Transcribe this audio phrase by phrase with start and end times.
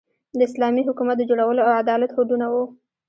[0.37, 2.63] د اسلامي حکومت د جوړولو او عدالت هوډونه وو.